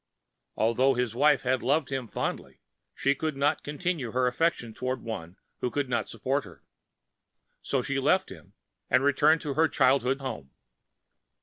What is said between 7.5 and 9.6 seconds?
so she left him and Returned to